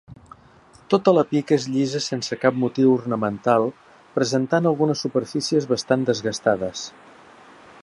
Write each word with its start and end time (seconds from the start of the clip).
Tota 0.93 1.11
la 1.17 1.23
pica 1.33 1.53
és 1.57 1.67
llisa 1.73 2.01
sense 2.05 2.37
cap 2.45 2.57
motiu 2.63 2.93
ornamental 2.95 3.67
presentant 4.17 4.71
algunes 4.71 5.05
superfícies 5.07 5.71
bastant 5.75 6.11
desgastades. 6.11 6.87